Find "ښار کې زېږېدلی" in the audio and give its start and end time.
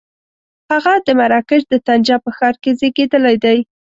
2.37-3.35